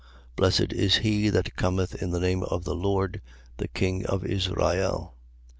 Blessed 0.35 0.73
is 0.73 0.95
he 1.05 1.29
that 1.29 1.55
cometh 1.55 1.93
in 2.01 2.09
the 2.09 2.19
name 2.19 2.41
of 2.41 2.63
the 2.63 2.73
Lord, 2.73 3.21
the 3.57 3.67
king 3.67 4.03
of 4.07 4.25
Israel. 4.25 5.13
12:14. 5.15 5.19